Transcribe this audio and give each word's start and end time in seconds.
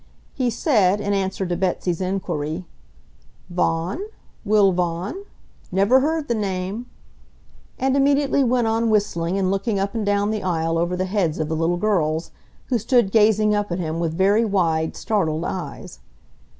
He 0.33 0.49
said, 0.49 0.99
in 0.99 1.13
answer 1.13 1.45
to 1.45 1.55
Betsy's 1.55 2.01
inquiry: 2.01 2.65
"Vaughan? 3.51 4.01
Will 4.43 4.71
Vaughan? 4.71 5.25
Never 5.71 5.99
heard 5.99 6.27
the 6.27 6.33
name," 6.33 6.87
and 7.77 7.95
immediately 7.95 8.43
went 8.43 8.65
on 8.65 8.89
whistling 8.89 9.37
and 9.37 9.51
looking 9.51 9.77
up 9.77 9.93
and 9.93 10.03
down 10.03 10.31
the 10.31 10.41
aisle 10.41 10.79
over 10.79 10.95
the 10.97 11.05
heads 11.05 11.37
of 11.37 11.49
the 11.49 11.55
little 11.55 11.77
girls, 11.77 12.31
who 12.69 12.79
stood 12.79 13.11
gazing 13.11 13.53
up 13.53 13.71
at 13.71 13.77
him 13.77 13.99
with 13.99 14.17
very 14.17 14.43
wide, 14.43 14.95
startled 14.95 15.45
eyes. 15.45 15.99